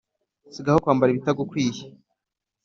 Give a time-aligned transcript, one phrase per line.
[0.53, 1.83] sigaho kwambara ibitagukwiye